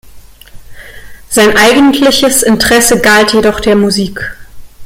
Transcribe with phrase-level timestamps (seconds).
[1.29, 4.31] Sein eigentliches Interesse galt jedoch der Musik.